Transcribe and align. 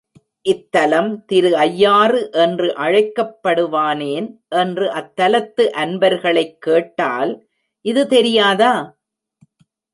இத்தலம் 0.49 1.25
திரு 1.25 1.57
ஐயாறு 1.57 2.29
என்று 2.31 2.75
அழைக்கப் 2.75 3.39
படுவானேன் 3.43 4.27
என்று 4.55 4.87
அத்தலத்து 4.93 5.63
அன்பர்களைக் 5.75 6.57
கேட்டால், 6.59 7.33
இது 7.85 8.07
தெரியாதா? 8.07 8.73